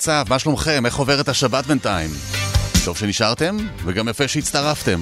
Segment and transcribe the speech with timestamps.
[0.00, 0.24] המצב?
[0.28, 0.86] מה שלומכם?
[0.86, 2.10] איך עוברת השבת בינתיים?
[2.84, 5.00] טוב שנשארתם, וגם יפה שהצטרפתם.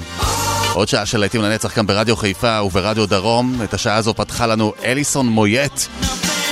[0.74, 3.60] עוד שעה של להיטים לנצח כאן ברדיו חיפה וברדיו דרום.
[3.64, 5.72] את השעה הזו פתחה לנו אליסון מויט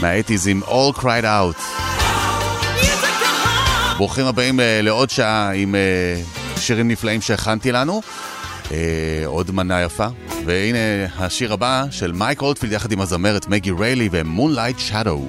[0.03, 1.81] מהאטיז עם All Cried Out.
[3.97, 6.23] ברוכים הבאים אה, לעוד שעה עם אה,
[6.61, 8.03] שירים נפלאים שהכנתי לנו.
[8.73, 8.77] אה,
[9.25, 10.06] עוד מנה יפה.
[10.45, 10.79] והנה
[11.19, 15.29] השיר הבא של מייק אולטפילד יחד עם הזמרת מגי ריילי ומונלייט שדו.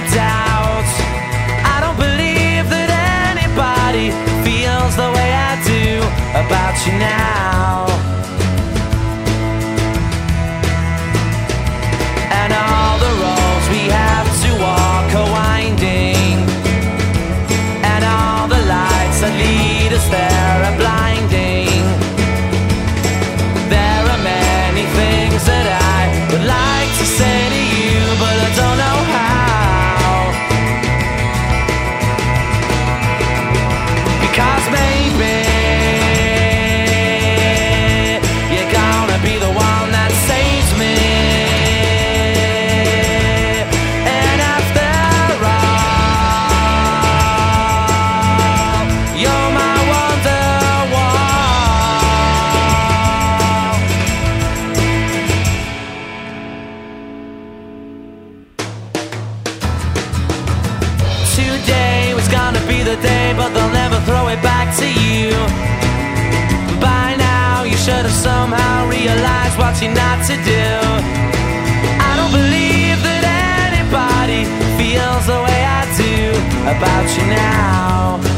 [0.13, 0.50] die
[69.71, 70.63] taught you not to do.
[71.99, 74.43] I don't believe that anybody
[74.77, 76.31] feels the way I do
[76.67, 78.30] about you now.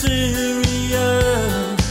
[0.00, 1.82] Serious.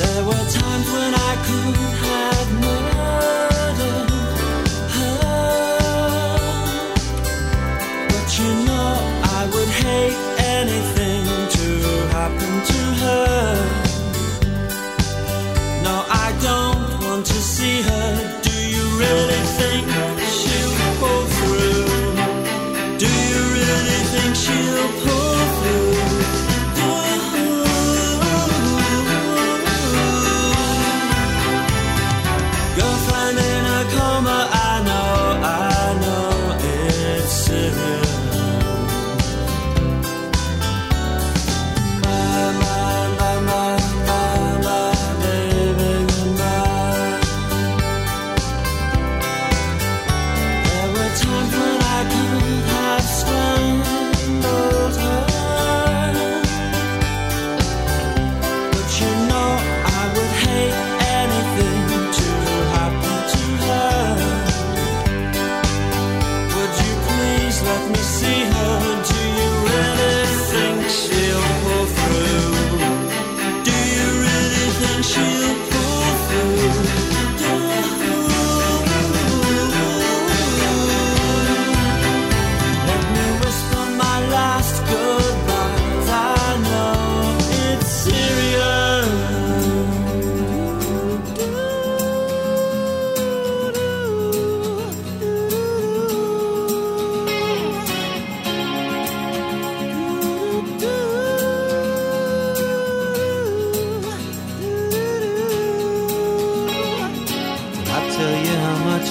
[0.00, 2.05] There were times when I could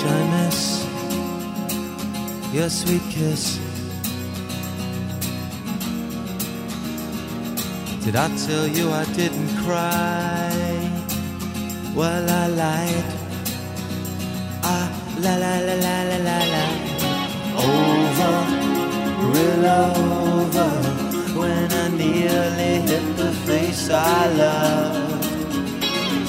[0.07, 0.85] I miss
[2.53, 3.59] your sweet kiss.
[8.05, 10.51] Did I tell you I didn't cry?
[11.95, 13.05] Well, I lied.
[14.63, 14.87] Ah,
[15.19, 16.63] la la la la la la la.
[17.65, 18.35] Over,
[19.33, 20.69] real over.
[21.39, 25.23] When I nearly hit the face I love.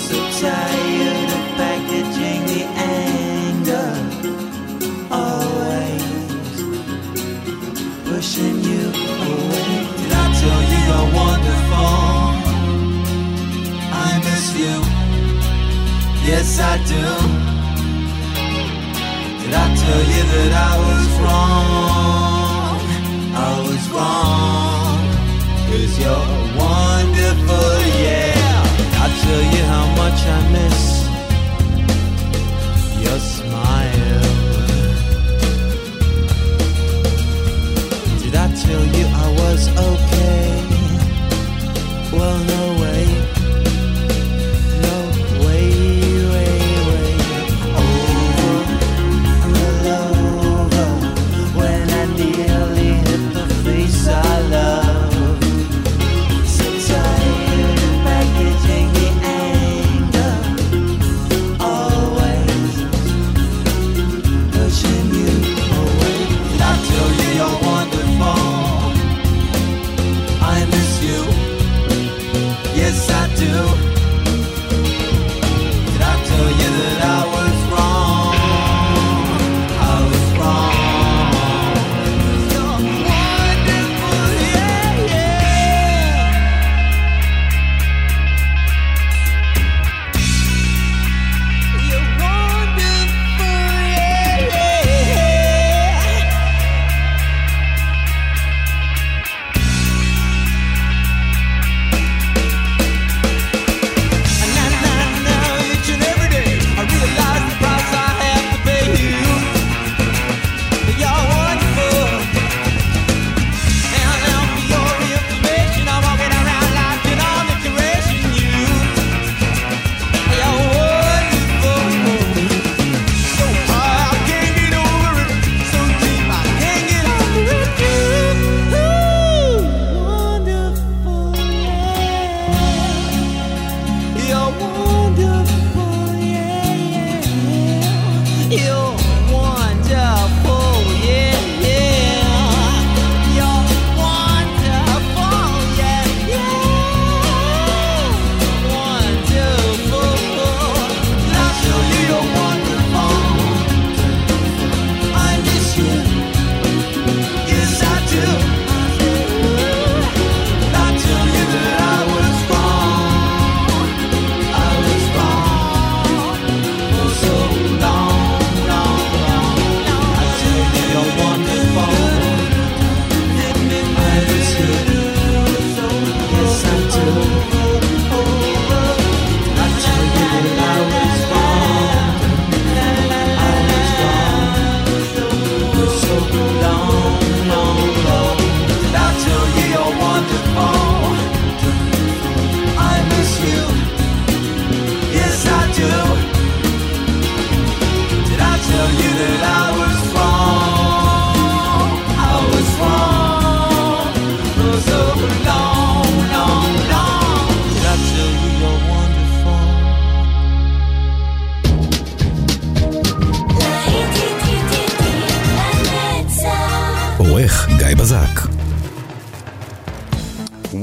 [0.06, 2.65] So tired of packaging the
[10.86, 11.92] you're wonderful.
[14.04, 14.76] I miss you.
[16.30, 17.04] Yes, I do.
[19.40, 22.78] Did I tell you that I was wrong?
[23.34, 24.98] I was wrong.
[25.68, 26.28] Cause you're
[26.62, 27.72] wonderful,
[28.02, 29.02] yeah.
[29.02, 30.80] I tell you how much I miss
[33.04, 34.32] your smile.
[38.22, 40.05] Did I tell you I was okay?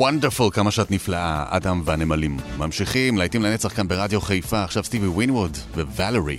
[0.03, 2.37] וונדרפול, כמה שאת נפלאה, אדם והנמלים.
[2.57, 6.37] ממשיכים, להיטים לנצח כאן ברדיו חיפה, עכשיו סטיבי ווינווד וואלרי.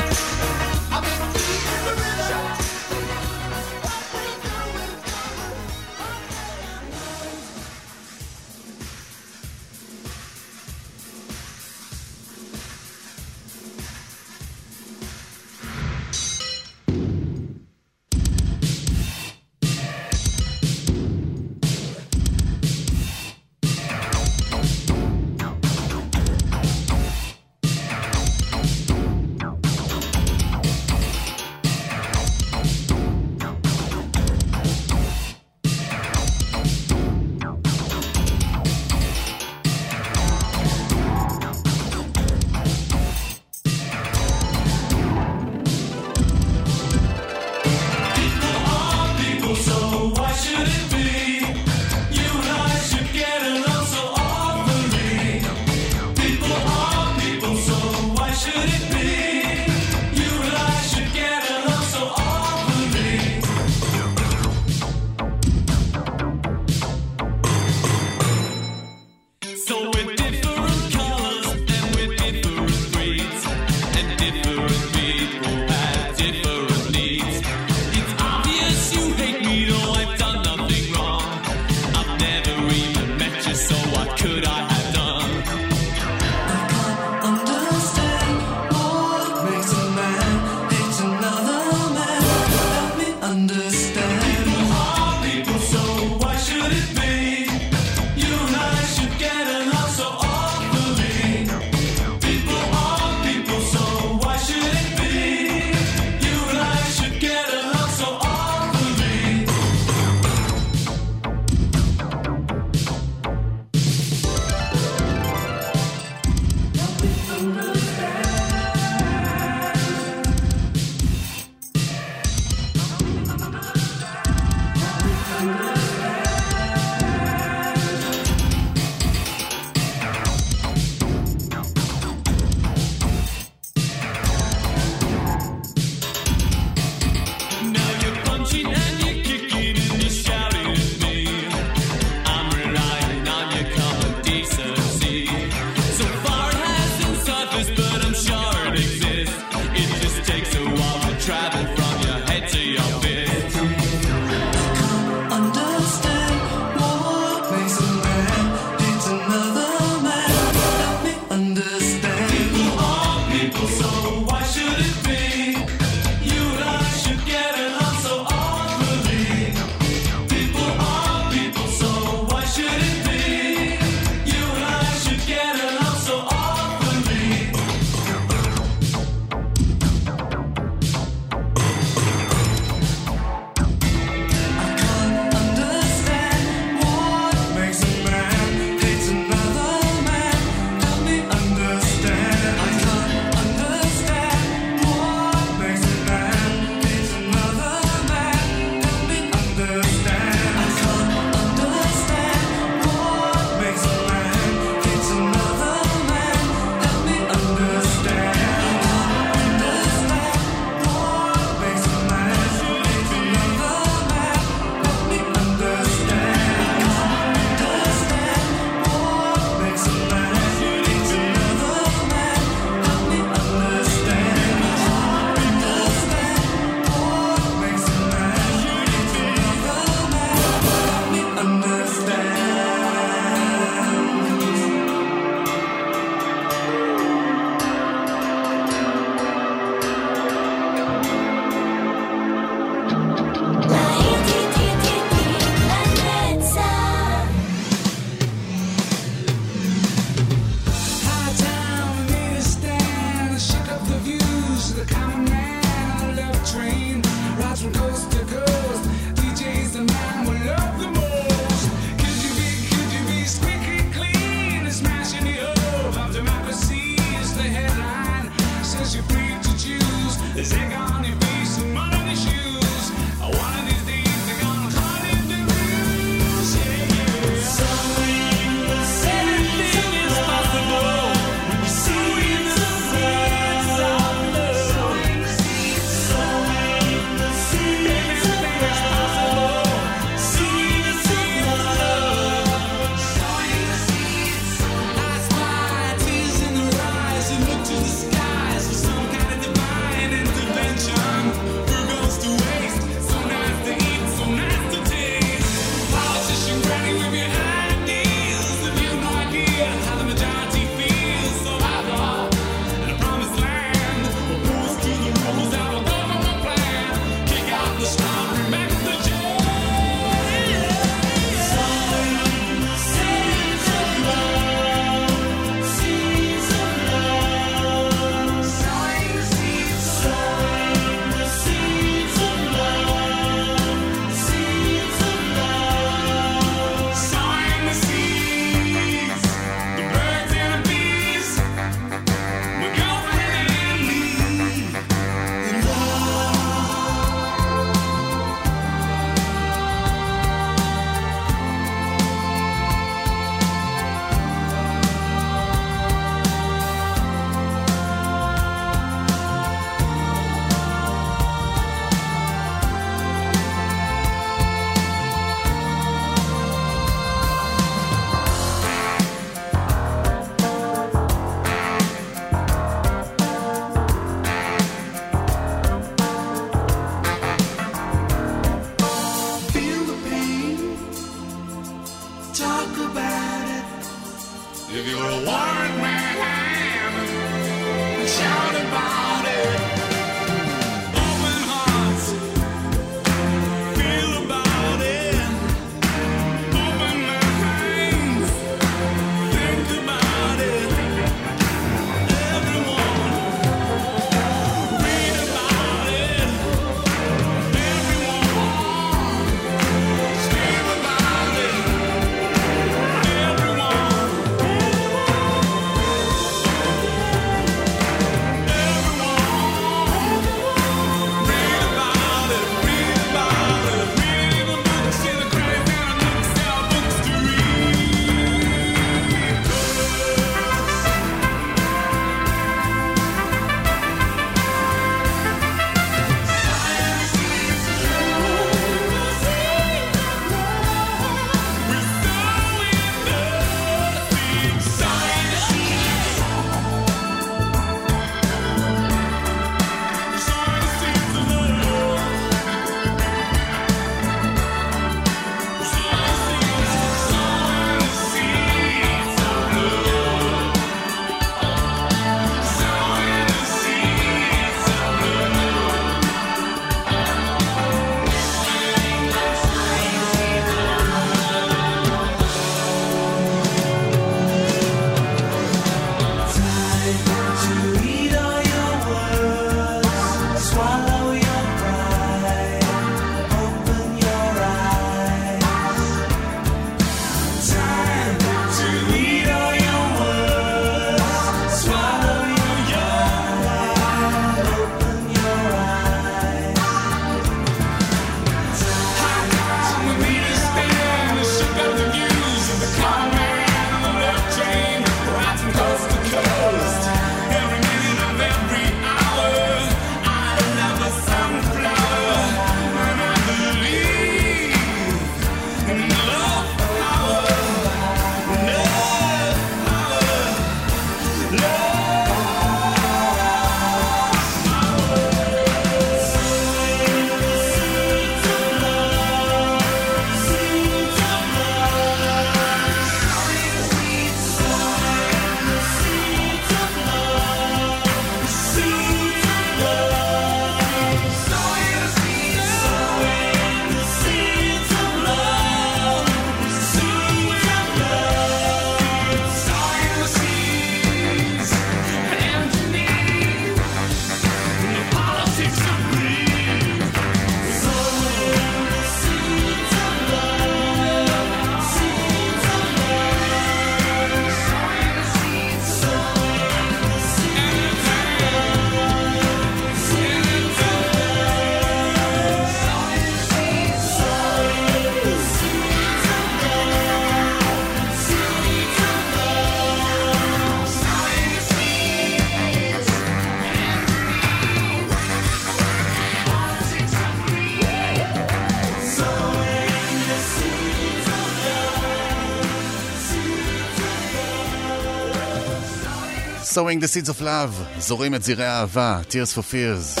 [596.60, 600.00] Sowing the Seeds of Love, זורים את זירי האהבה, Tears for Fears.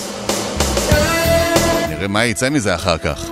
[1.88, 3.24] נראה מה יצא מזה אחר כך.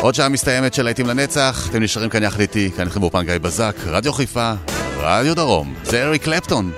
[0.00, 3.38] עוד שעה מסתיימת של להיטים לנצח, אתם נשארים כאן יחד איתי, כאן איתכם באופן גיא
[3.38, 4.52] בזק, רדיו חיפה,
[4.96, 6.72] רדיו דרום, זה אריק קלפטון.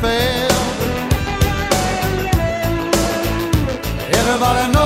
[0.00, 0.48] fell.
[4.18, 4.77] Everybody knows.